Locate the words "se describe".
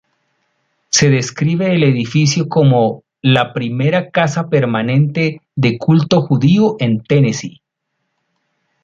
0.89-1.75